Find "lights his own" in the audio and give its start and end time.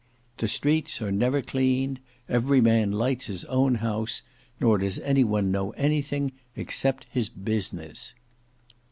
2.91-3.75